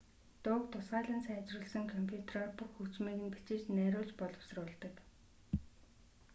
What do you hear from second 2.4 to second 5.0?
бүх хөгжмийг нь бичиж найруулж боловсруулдаг